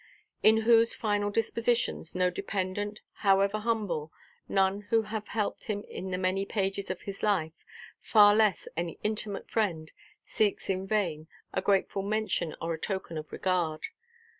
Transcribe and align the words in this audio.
In 0.41 0.61
whose 0.61 0.95
final 0.95 1.29
dispositions, 1.29 2.15
no 2.15 2.31
dependent, 2.31 3.01
however 3.17 3.59
humble, 3.59 4.11
none 4.49 4.81
who 4.89 5.03
have 5.03 5.27
helped 5.27 5.65
him 5.65 5.83
in 5.83 6.09
the 6.09 6.17
many 6.17 6.43
pages 6.43 6.89
of 6.89 7.01
his 7.03 7.21
life, 7.21 7.63
far 7.99 8.33
less 8.35 8.67
any 8.75 8.97
intimate 9.03 9.47
friend, 9.47 9.91
seeks 10.25 10.71
in 10.71 10.87
vain 10.87 11.27
a 11.53 11.61
grateful 11.61 12.01
mention 12.01 12.55
or 12.59 12.73
a 12.73 12.79
token 12.79 13.15
of 13.15 13.31
regard. 13.31 13.89